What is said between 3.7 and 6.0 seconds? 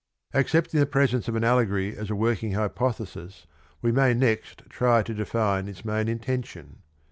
we may next try to define its